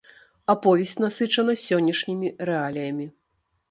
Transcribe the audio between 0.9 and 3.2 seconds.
насычана сённяшнімі рэаліямі.